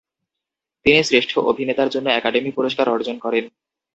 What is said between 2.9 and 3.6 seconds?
অর্জন করেন।